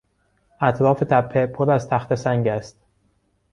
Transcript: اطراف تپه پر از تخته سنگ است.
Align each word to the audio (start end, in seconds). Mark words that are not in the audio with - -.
اطراف 0.61 0.99
تپه 0.99 1.45
پر 1.47 1.71
از 1.71 1.89
تخته 1.89 2.15
سنگ 2.15 2.47
است. 2.47 2.77